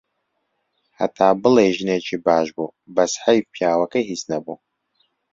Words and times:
هەتا 0.99 1.27
بڵێی 1.41 1.75
ژنێکی 1.77 2.17
باش 2.25 2.47
بوو، 2.55 2.75
بەس 2.95 3.13
حەیف 3.23 3.45
پیاوەکەی 3.53 4.07
هیچ 4.11 4.21
نەبوو. 4.31 4.57